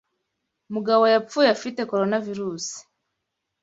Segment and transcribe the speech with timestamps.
[0.73, 2.77] Mugabo yapfuye afite Coronavirusi.